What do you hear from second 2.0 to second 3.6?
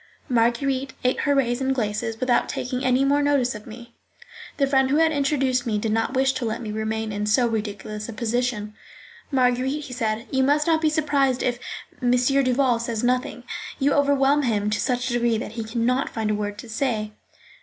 without taking any more notice